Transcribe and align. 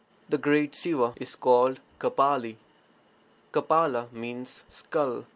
[The 0.29 0.39
great 0.39 0.73
Siva 0.73 1.13
is 1.17 1.35
called 1.35 1.79
Kapali; 1.99 2.57
Kapala 3.51 4.11
meaning 4.11 4.47
'skull'. 4.47 5.27